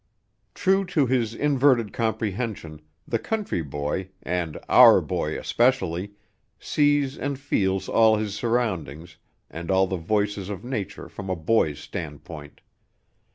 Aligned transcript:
True 0.55 0.83
to 0.85 1.05
his 1.05 1.35
inverted 1.35 1.93
comprehension, 1.93 2.81
the 3.07 3.19
country 3.19 3.61
boy, 3.61 4.09
and 4.23 4.57
our 4.67 4.99
boy 4.99 5.37
especially, 5.37 6.13
sees 6.57 7.19
and 7.19 7.37
feels 7.37 7.87
all 7.87 8.17
his 8.17 8.33
surroundings 8.33 9.17
and 9.51 9.69
all 9.69 9.85
the 9.85 9.97
voices 9.97 10.49
of 10.49 10.63
nature 10.65 11.07
from 11.07 11.29
a 11.29 11.35
boy's 11.35 11.77
standpoint. 11.77 12.61